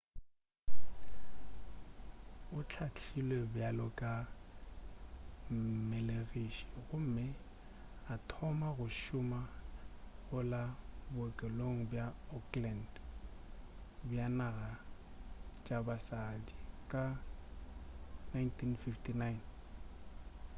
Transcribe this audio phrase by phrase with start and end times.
[2.57, 4.11] o hlahlilwe bjalo ka
[5.49, 7.25] mmelegiši gomme
[8.11, 9.39] a thoma go šoma
[10.27, 10.63] go la
[11.13, 12.91] bookelo bja auckland
[14.07, 14.71] bja naga
[15.63, 16.55] bja basadi
[16.91, 17.03] ka
[18.31, 19.35] 1959